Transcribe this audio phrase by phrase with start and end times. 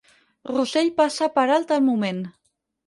[0.51, 2.27] Russell passa per alt el moment.